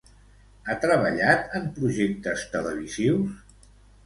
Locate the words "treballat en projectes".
0.85-2.47